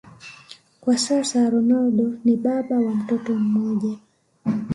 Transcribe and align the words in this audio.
Kwa 0.81 0.97
sasa 0.97 1.49
Ronaldo 1.49 2.13
ni 2.25 2.37
baba 2.37 2.75
wa 2.79 2.95
mtoto 2.95 3.33
mmoja 3.35 3.97